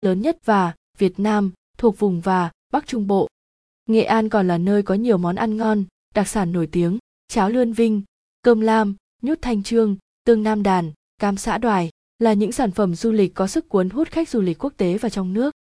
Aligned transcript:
lớn 0.00 0.20
nhất 0.20 0.38
và 0.44 0.74
Việt 0.98 1.18
Nam, 1.20 1.52
thuộc 1.78 1.98
vùng 1.98 2.20
và 2.20 2.50
Bắc 2.72 2.86
Trung 2.86 3.06
Bộ. 3.06 3.28
Nghệ 3.86 4.02
An 4.02 4.28
còn 4.28 4.48
là 4.48 4.58
nơi 4.58 4.82
có 4.82 4.94
nhiều 4.94 5.18
món 5.18 5.36
ăn 5.36 5.56
ngon, 5.56 5.84
đặc 6.14 6.28
sản 6.28 6.52
nổi 6.52 6.66
tiếng, 6.66 6.98
cháo 7.28 7.50
lươn 7.50 7.72
vinh, 7.72 8.02
cơm 8.42 8.60
lam, 8.60 8.96
nhút 9.22 9.42
thanh 9.42 9.62
trương, 9.62 9.96
tương 10.24 10.42
nam 10.42 10.62
đàn, 10.62 10.92
cam 11.18 11.36
xã 11.36 11.58
đoài 11.58 11.90
là 12.18 12.32
những 12.32 12.52
sản 12.52 12.70
phẩm 12.70 12.94
du 12.94 13.12
lịch 13.12 13.34
có 13.34 13.46
sức 13.46 13.68
cuốn 13.68 13.90
hút 13.90 14.08
khách 14.08 14.28
du 14.28 14.40
lịch 14.40 14.64
quốc 14.64 14.72
tế 14.76 14.98
và 14.98 15.08
trong 15.08 15.32
nước. 15.32 15.54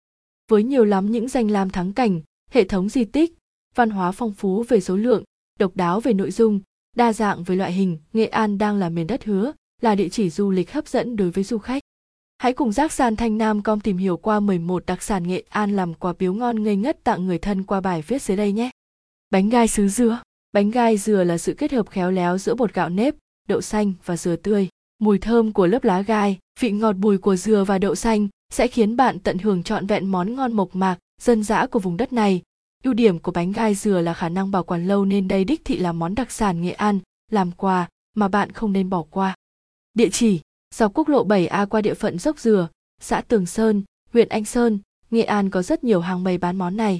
Với 0.51 0.63
nhiều 0.63 0.85
lắm 0.85 1.13
những 1.13 1.29
danh 1.29 1.51
lam 1.51 1.71
thắng 1.71 1.93
cảnh, 1.93 2.21
hệ 2.51 2.65
thống 2.65 2.89
di 2.89 3.05
tích, 3.05 3.35
văn 3.75 3.91
hóa 3.91 4.13
phong 4.13 4.33
phú 4.33 4.65
về 4.69 4.81
số 4.81 4.97
lượng, 4.97 5.25
độc 5.59 5.77
đáo 5.77 6.01
về 6.01 6.13
nội 6.13 6.31
dung, 6.31 6.61
đa 6.97 7.13
dạng 7.13 7.45
về 7.45 7.57
loại 7.57 7.73
hình, 7.73 7.99
Nghệ 8.13 8.27
An 8.27 8.59
đang 8.59 8.77
là 8.77 8.89
miền 8.89 9.07
đất 9.07 9.25
hứa, 9.25 9.53
là 9.83 9.95
địa 9.95 10.09
chỉ 10.09 10.31
du 10.31 10.51
lịch 10.51 10.73
hấp 10.73 10.89
dẫn 10.89 11.17
đối 11.17 11.31
với 11.31 11.45
du 11.45 11.59
khách. 11.59 11.83
Hãy 12.39 12.53
cùng 12.53 12.73
Giác 12.73 12.93
San 12.93 13.17
Thanh 13.17 13.39
Nam 13.39 13.63
com 13.63 13.81
tìm 13.81 13.97
hiểu 13.97 14.17
qua 14.17 14.41
11 14.41 14.87
đặc 14.87 15.03
sản 15.03 15.29
Nghệ 15.29 15.45
An 15.49 15.77
làm 15.77 15.95
quà 15.95 16.13
biếu 16.19 16.35
ngon 16.35 16.63
ngây 16.63 16.77
ngất 16.77 17.05
tặng 17.05 17.27
người 17.27 17.39
thân 17.39 17.63
qua 17.63 17.81
bài 17.81 18.03
viết 18.03 18.23
dưới 18.23 18.37
đây 18.37 18.53
nhé. 18.53 18.71
Bánh 19.31 19.49
gai 19.49 19.69
sứ 19.69 19.89
dừa 19.89 20.23
Bánh 20.53 20.71
gai 20.71 20.97
dừa 20.97 21.25
là 21.25 21.39
sự 21.39 21.55
kết 21.55 21.73
hợp 21.73 21.91
khéo 21.91 22.11
léo 22.11 22.39
giữa 22.39 22.55
bột 22.55 22.75
gạo 22.75 22.89
nếp, 22.89 23.15
đậu 23.49 23.61
xanh 23.61 23.93
và 24.05 24.17
dừa 24.17 24.37
tươi. 24.37 24.69
Mùi 24.99 25.19
thơm 25.19 25.53
của 25.53 25.67
lớp 25.67 25.85
lá 25.85 26.03
gai, 26.03 26.39
vị 26.61 26.71
ngọt 26.71 26.93
bùi 26.93 27.19
của 27.19 27.37
dừa 27.37 27.65
và 27.65 27.79
đậu 27.79 27.95
xanh 27.95 28.29
sẽ 28.51 28.69
khiến 28.69 28.97
bạn 28.97 29.19
tận 29.19 29.39
hưởng 29.39 29.63
trọn 29.63 29.87
vẹn 29.87 30.07
món 30.07 30.35
ngon 30.35 30.53
mộc 30.53 30.77
mạc, 30.77 30.99
dân 31.23 31.43
dã 31.43 31.67
của 31.67 31.79
vùng 31.79 31.97
đất 31.97 32.13
này. 32.13 32.43
Ưu 32.85 32.95
điểm 32.95 33.19
của 33.19 33.33
bánh 33.33 33.53
gai 33.53 33.75
dừa 33.75 34.01
là 34.01 34.15
khả 34.15 34.29
năng 34.29 34.51
bảo 34.51 34.65
quản 34.65 34.87
lâu 34.87 35.05
nên 35.05 35.29
đây 35.29 35.45
đích 35.45 35.65
thị 35.65 35.79
là 35.79 35.93
món 35.93 36.15
đặc 36.15 36.31
sản 36.31 36.63
Nghệ 36.63 36.73
An, 36.73 36.99
làm 37.31 37.53
quà 37.53 37.89
mà 38.15 38.29
bạn 38.29 38.53
không 38.53 38.73
nên 38.73 38.91
bỏ 38.91 39.05
qua. 39.11 39.35
Địa 39.95 40.09
chỉ: 40.13 40.41
dọc 40.75 40.93
quốc 40.95 41.09
lộ 41.09 41.27
7A 41.27 41.67
qua 41.67 41.81
địa 41.81 41.95
phận 41.95 42.19
dốc 42.19 42.39
dừa, 42.39 42.69
xã 43.01 43.21
Tường 43.21 43.47
Sơn, 43.47 43.83
huyện 44.13 44.29
Anh 44.29 44.45
Sơn, 44.45 44.79
Nghệ 45.11 45.23
An 45.23 45.51
có 45.51 45.63
rất 45.63 45.85
nhiều 45.85 46.01
hàng 46.01 46.25
bày 46.25 46.39
bán 46.39 46.57
món 46.57 46.77
này. 46.77 46.99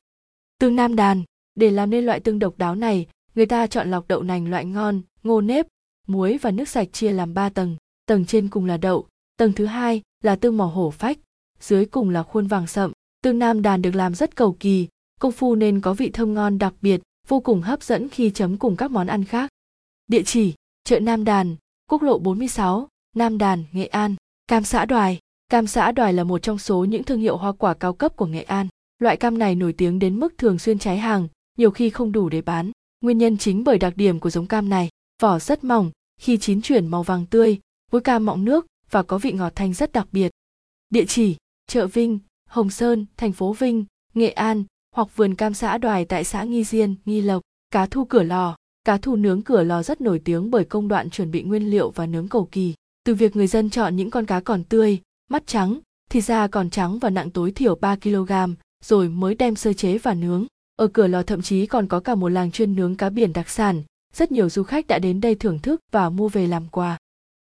Tương 0.61 0.77
Nam 0.77 0.97
Đàn, 0.97 1.23
để 1.55 1.71
làm 1.71 1.91
nên 1.91 2.07
loại 2.07 2.21
tương 2.21 2.39
độc 2.39 2.59
đáo 2.59 2.75
này, 2.75 3.07
người 3.35 3.47
ta 3.47 3.67
chọn 3.67 3.91
lọc 3.91 4.09
đậu 4.09 4.23
nành 4.23 4.51
loại 4.51 4.65
ngon, 4.65 5.01
ngô 5.23 5.41
nếp, 5.41 5.67
muối 6.07 6.39
và 6.39 6.51
nước 6.51 6.69
sạch 6.69 6.89
chia 6.93 7.13
làm 7.13 7.35
3 7.35 7.49
tầng. 7.49 7.77
Tầng 8.07 8.25
trên 8.25 8.49
cùng 8.49 8.65
là 8.65 8.77
đậu, 8.77 9.07
tầng 9.37 9.53
thứ 9.53 9.67
hai 9.67 10.03
là 10.25 10.37
tương 10.37 10.57
mỏ 10.57 10.65
hổ 10.65 10.91
phách, 10.91 11.19
dưới 11.61 11.87
cùng 11.87 12.11
là 12.11 12.23
khuôn 12.23 12.47
vàng 12.47 12.67
sậm. 12.67 12.93
Tương 13.23 13.39
Nam 13.39 13.63
Đàn 13.63 13.83
được 13.83 13.95
làm 13.95 14.15
rất 14.15 14.37
cầu 14.37 14.57
kỳ, 14.61 14.89
công 15.21 15.33
phu 15.33 15.55
nên 15.55 15.81
có 15.81 15.95
vị 15.95 16.11
thơm 16.11 16.35
ngon 16.35 16.59
đặc 16.59 16.75
biệt, 16.81 17.01
vô 17.29 17.41
cùng 17.41 17.63
hấp 17.63 17.83
dẫn 17.83 18.09
khi 18.09 18.31
chấm 18.31 18.57
cùng 18.57 18.77
các 18.77 18.91
món 18.91 19.07
ăn 19.07 19.25
khác. 19.25 19.51
Địa 20.07 20.23
chỉ: 20.23 20.55
chợ 20.85 21.01
Nam 21.01 21.25
Đàn, 21.25 21.57
quốc 21.91 22.03
lộ 22.03 22.19
46, 22.19 22.89
Nam 23.19 23.39
Đàn, 23.39 23.65
Nghệ 23.73 23.87
An. 23.87 24.17
Cam 24.49 24.65
xã 24.65 24.85
Đoài. 24.85 25.19
Cam 25.49 25.67
xã 25.67 25.93
Đoài 25.93 26.13
là 26.13 26.25
một 26.25 26.39
trong 26.39 26.59
số 26.59 26.85
những 26.85 27.05
thương 27.05 27.21
hiệu 27.21 27.37
hoa 27.37 27.53
quả 27.53 27.75
cao 27.75 27.93
cấp 27.93 28.17
của 28.17 28.27
Nghệ 28.27 28.43
An. 28.43 28.69
Loại 28.99 29.17
cam 29.17 29.39
này 29.39 29.55
nổi 29.55 29.73
tiếng 29.73 29.99
đến 29.99 30.21
mức 30.21 30.39
thường 30.39 30.59
xuyên 30.59 30.79
cháy 30.79 30.99
hàng, 30.99 31.29
nhiều 31.59 31.71
khi 31.71 31.91
không 31.91 32.13
đủ 32.13 32.29
để 32.29 32.43
bán. 32.43 32.71
Nguyên 33.01 33.19
nhân 33.19 33.39
chính 33.39 33.65
bởi 33.65 33.79
đặc 33.79 33.97
điểm 33.97 34.21
của 34.21 34.31
giống 34.31 34.47
cam 34.47 34.69
này, 34.69 34.89
vỏ 35.23 35.39
rất 35.39 35.65
mỏng, 35.65 35.91
khi 36.21 36.37
chín 36.39 36.63
chuyển 36.63 36.87
màu 36.87 37.03
vàng 37.03 37.27
tươi, 37.27 37.59
với 37.91 38.01
cam 38.01 38.27
mọng 38.27 38.45
nước 38.45 38.67
và 38.91 39.03
có 39.03 39.19
vị 39.19 39.33
ngọt 39.33 39.53
thanh 39.55 39.75
rất 39.75 39.93
đặc 39.93 40.09
biệt. 40.13 40.31
Địa 40.91 41.05
chỉ: 41.05 41.37
chợ 41.67 41.87
Vinh, 41.87 42.19
Hồng 42.51 42.71
Sơn, 42.71 43.07
thành 43.17 43.33
phố 43.33 43.53
Vinh, 43.53 43.85
Nghệ 44.15 44.29
An, 44.31 44.65
hoặc 44.97 45.17
vườn 45.17 45.35
cam 45.35 45.55
xã 45.55 45.79
Đoài 45.79 46.05
tại 46.05 46.25
xã 46.25 46.45
Nghi 46.45 46.65
Diên, 46.65 46.95
Nghi 47.05 47.21
Lộc. 47.21 47.43
Cá 47.71 47.87
thu 47.87 48.05
cửa 48.05 48.23
lò 48.23 48.57
Cá 48.85 48.99
thu 48.99 49.17
nướng 49.17 49.43
cửa 49.43 49.63
lò 49.63 49.83
rất 49.83 50.01
nổi 50.01 50.21
tiếng 50.25 50.51
bởi 50.51 50.65
công 50.65 50.89
đoạn 50.89 51.11
chuẩn 51.11 51.31
bị 51.31 51.43
nguyên 51.43 51.71
liệu 51.71 51.91
và 51.91 52.07
nướng 52.07 52.29
cầu 52.29 52.49
kỳ. 52.53 52.75
Từ 53.09 53.15
việc 53.15 53.37
người 53.37 53.47
dân 53.47 53.71
chọn 53.71 53.97
những 53.97 54.11
con 54.11 54.27
cá 54.27 54.41
còn 54.41 54.65
tươi, 54.65 55.01
mắt 55.31 55.47
trắng, 55.47 55.81
thịt 56.11 56.25
da 56.25 56.47
còn 56.47 56.71
trắng 56.71 56.99
và 56.99 57.11
nặng 57.11 57.31
tối 57.31 57.51
thiểu 57.51 57.75
3 57.75 57.97
kg, 57.97 58.33
rồi 58.85 59.09
mới 59.09 59.35
đem 59.35 59.57
sơ 59.57 59.73
chế 59.73 59.99
và 59.99 60.15
nướng. 60.15 60.47
Ở 60.77 60.87
cửa 60.87 61.07
lò 61.07 61.23
thậm 61.23 61.43
chí 61.43 61.67
còn 61.67 61.87
có 61.87 62.01
cả 62.01 62.15
một 62.15 62.29
làng 62.29 62.51
chuyên 62.51 62.75
nướng 62.75 62.95
cá 62.95 63.11
biển 63.11 63.33
đặc 63.33 63.51
sản, 63.51 63.83
rất 64.15 64.33
nhiều 64.33 64.49
du 64.49 64.63
khách 64.63 64.87
đã 64.87 64.99
đến 64.99 65.21
đây 65.21 65.35
thưởng 65.35 65.59
thức 65.59 65.81
và 65.93 66.11
mua 66.11 66.29
về 66.29 66.47
làm 66.47 66.67
quà. 66.69 66.99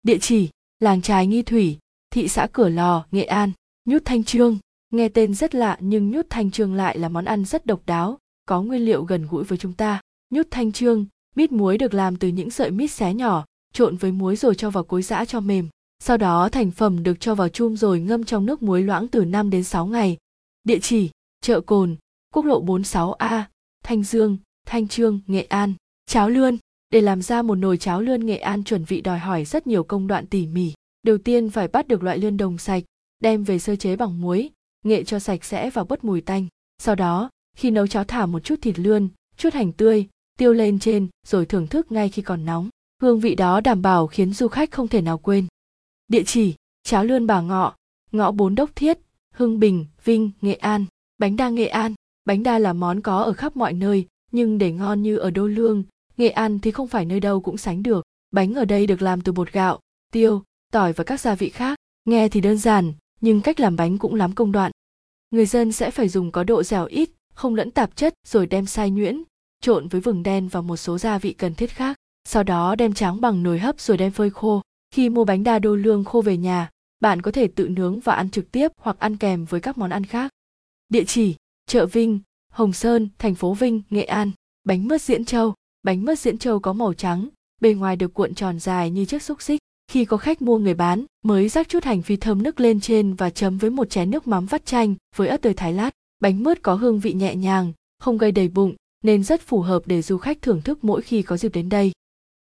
Địa 0.02 0.18
chỉ: 0.20 0.48
làng 0.80 1.02
trài 1.02 1.26
Nghi 1.26 1.42
Thủy, 1.42 1.78
thị 2.10 2.28
xã 2.28 2.46
Cửa 2.52 2.68
Lò, 2.68 3.06
Nghệ 3.10 3.24
An. 3.24 3.52
Nhút 3.84 4.02
thanh 4.04 4.24
trương, 4.24 4.58
nghe 4.90 5.08
tên 5.08 5.34
rất 5.34 5.54
lạ 5.54 5.76
nhưng 5.80 6.10
nhút 6.10 6.26
thanh 6.30 6.50
trương 6.50 6.74
lại 6.74 6.98
là 6.98 7.08
món 7.08 7.24
ăn 7.24 7.44
rất 7.44 7.66
độc 7.66 7.82
đáo, 7.86 8.18
có 8.46 8.62
nguyên 8.62 8.84
liệu 8.84 9.04
gần 9.04 9.26
gũi 9.30 9.44
với 9.44 9.58
chúng 9.58 9.72
ta. 9.72 10.00
Nhút 10.30 10.46
thanh 10.50 10.72
trương, 10.72 11.06
mít 11.36 11.52
muối 11.52 11.78
được 11.78 11.94
làm 11.94 12.16
từ 12.16 12.28
những 12.28 12.50
sợi 12.50 12.70
mít 12.70 12.90
xé 12.90 13.14
nhỏ, 13.14 13.44
trộn 13.74 13.96
với 13.96 14.12
muối 14.12 14.36
rồi 14.36 14.54
cho 14.54 14.70
vào 14.70 14.84
cối 14.84 15.02
giã 15.02 15.24
cho 15.24 15.40
mềm. 15.40 15.68
Sau 15.98 16.16
đó 16.16 16.48
thành 16.48 16.70
phẩm 16.70 17.02
được 17.02 17.20
cho 17.20 17.34
vào 17.34 17.48
chum 17.48 17.74
rồi 17.74 18.00
ngâm 18.00 18.24
trong 18.24 18.46
nước 18.46 18.62
muối 18.62 18.82
loãng 18.82 19.08
từ 19.08 19.24
5 19.24 19.50
đến 19.50 19.64
6 19.64 19.86
ngày. 19.86 20.16
Địa 20.64 20.78
chỉ: 20.78 21.10
chợ 21.40 21.60
Cồn, 21.60 21.96
quốc 22.34 22.44
lộ 22.44 22.64
46A, 22.64 23.42
Thanh 23.84 24.02
Dương, 24.02 24.38
Thanh 24.66 24.88
Trương, 24.88 25.20
Nghệ 25.26 25.42
An. 25.42 25.74
Cháo 26.06 26.30
lươn 26.30 26.58
để 26.90 27.00
làm 27.00 27.22
ra 27.22 27.42
một 27.42 27.54
nồi 27.54 27.76
cháo 27.76 28.00
lươn 28.00 28.26
Nghệ 28.26 28.36
An 28.36 28.64
chuẩn 28.64 28.84
vị 28.84 29.00
đòi 29.00 29.18
hỏi 29.18 29.44
rất 29.44 29.66
nhiều 29.66 29.84
công 29.84 30.06
đoạn 30.06 30.26
tỉ 30.26 30.46
mỉ. 30.46 30.72
Đầu 31.02 31.18
tiên 31.18 31.50
phải 31.50 31.68
bắt 31.68 31.88
được 31.88 32.02
loại 32.02 32.18
lươn 32.18 32.36
đồng 32.36 32.58
sạch, 32.58 32.82
đem 33.20 33.44
về 33.44 33.58
sơ 33.58 33.76
chế 33.76 33.96
bằng 33.96 34.20
muối, 34.20 34.50
nghệ 34.84 35.04
cho 35.04 35.18
sạch 35.18 35.44
sẽ 35.44 35.70
và 35.70 35.84
bớt 35.84 36.04
mùi 36.04 36.20
tanh. 36.20 36.46
Sau 36.78 36.94
đó, 36.94 37.30
khi 37.56 37.70
nấu 37.70 37.86
cháo 37.86 38.04
thả 38.04 38.26
một 38.26 38.40
chút 38.40 38.56
thịt 38.62 38.78
lươn, 38.78 39.08
chút 39.36 39.54
hành 39.54 39.72
tươi, 39.72 40.08
tiêu 40.38 40.52
lên 40.52 40.78
trên 40.78 41.08
rồi 41.26 41.46
thưởng 41.46 41.66
thức 41.66 41.92
ngay 41.92 42.08
khi 42.08 42.22
còn 42.22 42.44
nóng. 42.44 42.68
Hương 43.04 43.20
vị 43.20 43.34
đó 43.34 43.60
đảm 43.60 43.82
bảo 43.82 44.06
khiến 44.06 44.32
du 44.32 44.48
khách 44.48 44.70
không 44.70 44.88
thể 44.88 45.00
nào 45.00 45.18
quên. 45.18 45.46
Địa 46.08 46.22
chỉ: 46.26 46.54
Cháo 46.82 47.04
lươn 47.04 47.26
Bà 47.26 47.40
Ngọ, 47.40 47.76
ngõ 48.12 48.32
4 48.32 48.54
Đốc 48.54 48.76
Thiết, 48.76 48.98
Hưng 49.34 49.60
Bình, 49.60 49.86
Vinh, 50.04 50.30
Nghệ 50.40 50.54
An. 50.54 50.84
Bánh 51.18 51.36
đa 51.36 51.48
Nghệ 51.48 51.66
An. 51.66 51.94
Bánh 52.24 52.42
đa 52.42 52.58
là 52.58 52.72
món 52.72 53.00
có 53.00 53.22
ở 53.22 53.32
khắp 53.32 53.56
mọi 53.56 53.72
nơi, 53.72 54.06
nhưng 54.32 54.58
để 54.58 54.72
ngon 54.72 55.02
như 55.02 55.16
ở 55.16 55.30
Đô 55.30 55.46
Lương, 55.46 55.84
Nghệ 56.16 56.28
An 56.28 56.58
thì 56.58 56.70
không 56.70 56.88
phải 56.88 57.04
nơi 57.04 57.20
đâu 57.20 57.40
cũng 57.40 57.56
sánh 57.56 57.82
được. 57.82 58.04
Bánh 58.30 58.54
ở 58.54 58.64
đây 58.64 58.86
được 58.86 59.02
làm 59.02 59.20
từ 59.20 59.32
bột 59.32 59.52
gạo, 59.52 59.80
tiêu, 60.12 60.42
tỏi 60.72 60.92
và 60.92 61.04
các 61.04 61.20
gia 61.20 61.34
vị 61.34 61.48
khác. 61.48 61.78
Nghe 62.04 62.28
thì 62.28 62.40
đơn 62.40 62.58
giản, 62.58 62.92
nhưng 63.20 63.40
cách 63.40 63.60
làm 63.60 63.76
bánh 63.76 63.98
cũng 63.98 64.14
lắm 64.14 64.32
công 64.32 64.52
đoạn. 64.52 64.72
Người 65.30 65.46
dân 65.46 65.72
sẽ 65.72 65.90
phải 65.90 66.08
dùng 66.08 66.32
có 66.32 66.44
độ 66.44 66.62
dẻo 66.62 66.84
ít, 66.84 67.10
không 67.34 67.54
lẫn 67.54 67.70
tạp 67.70 67.96
chất 67.96 68.14
rồi 68.26 68.46
đem 68.46 68.66
xay 68.66 68.90
nhuyễn, 68.90 69.22
trộn 69.60 69.88
với 69.88 70.00
vừng 70.00 70.22
đen 70.22 70.48
và 70.48 70.60
một 70.60 70.76
số 70.76 70.98
gia 70.98 71.18
vị 71.18 71.32
cần 71.32 71.54
thiết 71.54 71.70
khác. 71.70 71.96
Sau 72.28 72.42
đó 72.42 72.74
đem 72.74 72.94
tráng 72.94 73.20
bằng 73.20 73.42
nồi 73.42 73.58
hấp 73.58 73.80
rồi 73.80 73.96
đem 73.96 74.12
phơi 74.12 74.30
khô. 74.30 74.62
Khi 74.90 75.08
mua 75.08 75.24
bánh 75.24 75.44
đa 75.44 75.58
đô 75.58 75.74
lương 75.74 76.04
khô 76.04 76.20
về 76.20 76.36
nhà, 76.36 76.70
bạn 77.00 77.22
có 77.22 77.30
thể 77.30 77.46
tự 77.46 77.68
nướng 77.68 78.00
và 78.00 78.14
ăn 78.14 78.30
trực 78.30 78.52
tiếp 78.52 78.68
hoặc 78.76 78.98
ăn 78.98 79.16
kèm 79.16 79.44
với 79.44 79.60
các 79.60 79.78
món 79.78 79.90
ăn 79.90 80.06
khác. 80.06 80.30
Địa 80.88 81.04
chỉ: 81.04 81.34
chợ 81.66 81.86
Vinh, 81.86 82.20
Hồng 82.52 82.72
Sơn, 82.72 83.08
thành 83.18 83.34
phố 83.34 83.54
Vinh, 83.54 83.82
Nghệ 83.90 84.02
An. 84.02 84.30
Bánh 84.64 84.88
mứt 84.88 85.02
diễn 85.02 85.24
châu. 85.24 85.54
Bánh 85.82 86.04
mứt 86.04 86.18
diễn 86.18 86.38
châu 86.38 86.60
có 86.60 86.72
màu 86.72 86.94
trắng, 86.94 87.28
bề 87.60 87.74
ngoài 87.74 87.96
được 87.96 88.14
cuộn 88.14 88.34
tròn 88.34 88.58
dài 88.58 88.90
như 88.90 89.04
chiếc 89.04 89.22
xúc 89.22 89.42
xích. 89.42 89.60
Khi 89.90 90.04
có 90.04 90.16
khách 90.16 90.42
mua 90.42 90.58
người 90.58 90.74
bán, 90.74 91.04
mới 91.24 91.48
rắc 91.48 91.68
chút 91.68 91.84
hành 91.84 92.02
phi 92.02 92.16
thơm 92.16 92.42
nước 92.42 92.60
lên 92.60 92.80
trên 92.80 93.14
và 93.14 93.30
chấm 93.30 93.58
với 93.58 93.70
một 93.70 93.90
chén 93.90 94.10
nước 94.10 94.26
mắm 94.26 94.46
vắt 94.46 94.66
chanh 94.66 94.94
với 95.16 95.28
ớt 95.28 95.42
tươi 95.42 95.54
thái 95.54 95.72
lát. 95.72 95.90
Bánh 96.20 96.42
mứt 96.42 96.62
có 96.62 96.74
hương 96.74 97.00
vị 97.00 97.12
nhẹ 97.12 97.34
nhàng, 97.34 97.72
không 97.98 98.18
gây 98.18 98.32
đầy 98.32 98.48
bụng, 98.48 98.74
nên 99.02 99.24
rất 99.24 99.40
phù 99.40 99.60
hợp 99.60 99.82
để 99.86 100.02
du 100.02 100.18
khách 100.18 100.42
thưởng 100.42 100.62
thức 100.62 100.84
mỗi 100.84 101.02
khi 101.02 101.22
có 101.22 101.36
dịp 101.36 101.54
đến 101.54 101.68
đây. 101.68 101.92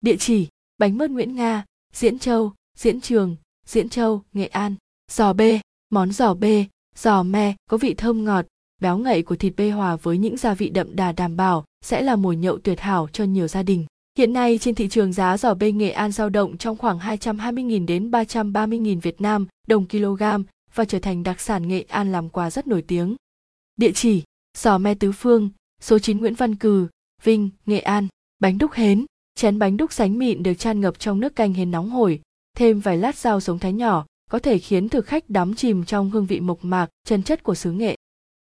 Địa 0.03 0.15
chỉ: 0.19 0.47
Bánh 0.77 0.97
mứt 0.97 1.11
Nguyễn 1.11 1.35
Nga, 1.35 1.65
Diễn 1.93 2.19
Châu, 2.19 2.53
Diễn 2.77 3.01
Trường, 3.01 3.35
Diễn 3.65 3.89
Châu, 3.89 4.23
Nghệ 4.33 4.45
An. 4.45 4.75
Giò 5.11 5.33
bê, 5.33 5.59
món 5.89 6.11
giò 6.11 6.33
bê, 6.33 6.65
giò 6.95 7.23
me 7.23 7.55
có 7.69 7.77
vị 7.77 7.93
thơm 7.93 8.23
ngọt, 8.23 8.45
béo 8.81 8.97
ngậy 8.97 9.23
của 9.23 9.35
thịt 9.35 9.53
bê 9.57 9.69
hòa 9.69 9.95
với 9.95 10.17
những 10.17 10.37
gia 10.37 10.53
vị 10.53 10.69
đậm 10.69 10.95
đà 10.95 11.11
đảm 11.11 11.37
bảo 11.37 11.65
sẽ 11.81 12.01
là 12.01 12.15
mồi 12.15 12.35
nhậu 12.35 12.57
tuyệt 12.57 12.79
hảo 12.79 13.07
cho 13.13 13.23
nhiều 13.23 13.47
gia 13.47 13.63
đình. 13.63 13.85
Hiện 14.17 14.33
nay 14.33 14.57
trên 14.57 14.75
thị 14.75 14.87
trường 14.89 15.13
giá 15.13 15.37
giò 15.37 15.53
bê 15.53 15.71
Nghệ 15.71 15.89
An 15.89 16.11
dao 16.11 16.29
động 16.29 16.57
trong 16.57 16.77
khoảng 16.77 16.99
220.000 16.99 17.85
đến 17.85 18.11
330.000 18.11 18.99
Việt 18.99 19.21
Nam 19.21 19.47
đồng 19.67 19.87
kg 19.87 20.23
và 20.75 20.85
trở 20.85 20.99
thành 20.99 21.23
đặc 21.23 21.41
sản 21.41 21.67
Nghệ 21.67 21.85
An 21.87 22.11
làm 22.11 22.29
quà 22.29 22.49
rất 22.51 22.67
nổi 22.67 22.81
tiếng. 22.81 23.15
Địa 23.75 23.91
chỉ: 23.91 24.23
Giò 24.57 24.77
me 24.77 24.95
Tứ 24.95 25.11
Phương, 25.11 25.49
số 25.81 25.99
9 25.99 26.17
Nguyễn 26.17 26.35
Văn 26.35 26.55
Cừ, 26.55 26.87
Vinh, 27.23 27.49
Nghệ 27.65 27.79
An. 27.79 28.07
Bánh 28.39 28.57
đúc 28.57 28.71
hến, 28.71 29.05
chén 29.35 29.59
bánh 29.59 29.77
đúc 29.77 29.93
sánh 29.93 30.17
mịn 30.17 30.43
được 30.43 30.53
chan 30.53 30.81
ngập 30.81 30.99
trong 30.99 31.19
nước 31.19 31.35
canh 31.35 31.53
hến 31.53 31.71
nóng 31.71 31.89
hổi, 31.89 32.21
thêm 32.57 32.79
vài 32.79 32.97
lát 32.97 33.15
rau 33.15 33.39
sống 33.39 33.59
thái 33.59 33.73
nhỏ, 33.73 34.05
có 34.31 34.39
thể 34.39 34.59
khiến 34.59 34.89
thực 34.89 35.05
khách 35.05 35.29
đắm 35.29 35.55
chìm 35.55 35.85
trong 35.85 36.09
hương 36.09 36.25
vị 36.25 36.39
mộc 36.39 36.65
mạc, 36.65 36.89
chân 37.05 37.23
chất 37.23 37.43
của 37.43 37.55
xứ 37.55 37.71
nghệ. 37.71 37.95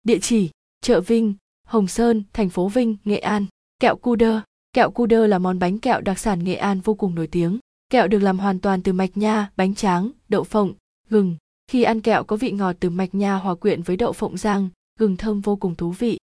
Địa 0.03 0.19
chỉ: 0.19 0.51
chợ 0.81 1.01
Vinh, 1.01 1.35
Hồng 1.67 1.89
Sơn, 1.89 2.23
thành 2.33 2.49
phố 2.49 2.69
Vinh, 2.69 2.97
Nghệ 3.05 3.19
An. 3.19 3.47
Kẹo 3.81 3.97
cu 3.97 4.17
đơ. 4.17 4.41
Kẹo 4.73 4.91
cu 4.91 5.07
đơ 5.07 5.27
là 5.27 5.39
món 5.39 5.59
bánh 5.59 5.79
kẹo 5.79 6.01
đặc 6.01 6.19
sản 6.19 6.45
Nghệ 6.45 6.55
An 6.55 6.81
vô 6.81 6.95
cùng 6.95 7.15
nổi 7.15 7.27
tiếng. 7.27 7.59
Kẹo 7.91 8.09
được 8.09 8.19
làm 8.19 8.39
hoàn 8.39 8.61
toàn 8.61 8.83
từ 8.83 8.93
mạch 8.93 9.17
nha, 9.17 9.51
bánh 9.57 9.75
tráng, 9.75 10.11
đậu 10.29 10.45
phộng, 10.45 10.73
gừng. 11.09 11.37
Khi 11.67 11.83
ăn 11.83 12.01
kẹo 12.01 12.25
có 12.25 12.37
vị 12.37 12.51
ngọt 12.51 12.77
từ 12.81 12.91
mạch 12.91 13.15
nha 13.15 13.35
hòa 13.35 13.55
quyện 13.55 13.83
với 13.83 13.97
đậu 13.97 14.13
phộng 14.13 14.37
rang, 14.37 14.69
gừng 14.99 15.17
thơm 15.17 15.41
vô 15.41 15.57
cùng 15.57 15.75
thú 15.75 15.91
vị. 15.91 16.19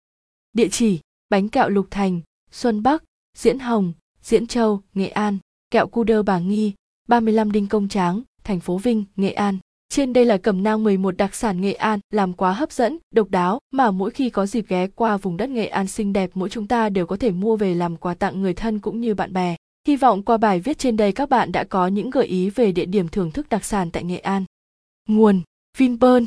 Địa 0.53 0.69
chỉ: 0.69 1.01
Bánh 1.29 1.49
kẹo 1.49 1.69
Lục 1.69 1.87
Thành, 1.91 2.21
Xuân 2.51 2.83
Bắc, 2.83 3.05
Diễn 3.37 3.59
Hồng, 3.59 3.93
Diễn 4.23 4.47
Châu, 4.47 4.81
Nghệ 4.95 5.09
An. 5.09 5.39
Kẹo 5.71 5.87
cu 5.87 6.05
đơ 6.05 6.23
Bà 6.23 6.39
Nghi, 6.39 6.73
35 7.09 7.53
Đinh 7.53 7.67
Công 7.67 7.89
Tráng, 7.89 8.23
thành 8.45 8.61
phố 8.61 8.79
Vinh, 8.79 9.05
Nghệ 9.17 9.31
An. 9.33 9.59
Trên 9.89 10.13
đây 10.13 10.25
là 10.25 10.39
cẩm 10.39 10.63
nang 10.63 10.85
11 10.85 11.17
đặc 11.17 11.35
sản 11.35 11.61
Nghệ 11.61 11.73
An, 11.73 12.01
làm 12.11 12.33
quá 12.33 12.53
hấp 12.53 12.73
dẫn, 12.73 12.99
độc 13.11 13.31
đáo 13.31 13.59
mà 13.71 13.91
mỗi 13.91 14.11
khi 14.11 14.31
có 14.31 14.47
dịp 14.47 14.65
ghé 14.69 14.87
qua 14.87 15.17
vùng 15.17 15.37
đất 15.37 15.51
Nghệ 15.51 15.67
An 15.67 15.87
xinh 15.87 16.13
đẹp 16.13 16.31
mỗi 16.35 16.49
chúng 16.49 16.67
ta 16.67 16.89
đều 16.89 17.07
có 17.07 17.17
thể 17.17 17.31
mua 17.31 17.57
về 17.57 17.75
làm 17.75 17.97
quà 17.97 18.15
tặng 18.15 18.43
người 18.43 18.55
thân 18.55 18.79
cũng 18.79 19.01
như 19.01 19.15
bạn 19.15 19.33
bè. 19.33 19.57
Hy 19.89 19.97
vọng 19.97 20.23
qua 20.23 20.37
bài 20.37 20.61
viết 20.61 20.79
trên 20.79 20.97
đây 20.97 21.13
các 21.13 21.29
bạn 21.29 21.53
đã 21.53 21.65
có 21.65 21.87
những 21.87 22.11
gợi 22.11 22.27
ý 22.27 22.51
về 22.51 22.73
địa 22.73 22.87
điểm 22.87 23.09
thưởng 23.09 23.31
thức 23.31 23.49
đặc 23.49 23.65
sản 23.65 23.91
tại 23.91 24.05
Nghệ 24.05 24.19
An. 24.19 24.45
Nguồn 25.09 25.41
Vinpearl 25.79 26.25